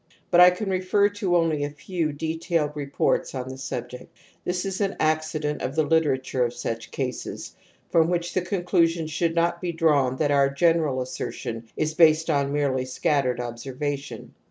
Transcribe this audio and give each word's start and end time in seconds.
But 0.31 0.41
I 0.41 0.49
can 0.49 0.67
refer 0.71 1.09
to 1.09 1.37
only 1.37 1.63
a 1.63 1.69
few 1.69 2.11
detailed 2.11 2.71
reports 2.75 3.35
on 3.35 3.49
the 3.49 3.57
subject. 3.59 4.11
This 4.45 4.65
is 4.65 4.81
an 4.81 4.95
accident 4.99 5.61
of 5.61 5.75
the 5.75 5.85
Hteratiu 5.87 6.39
e 6.41 6.45
of 6.47 6.55
such 6.55 6.89
caseSy 6.89 7.51
from 7.91 8.09
which 8.09 8.33
the 8.33 8.41
conclusion 8.41 9.05
should 9.05 9.35
not 9.35 9.61
be 9.61 9.71
drawn 9.71 10.15
that 10.15 10.31
our 10.31 10.49
general 10.49 11.03
assertion 11.03 11.67
is 11.77 11.93
based 11.93 12.31
on 12.31 12.51
merely 12.51 12.83
scattered 12.85 13.39
observation.. 13.39 14.33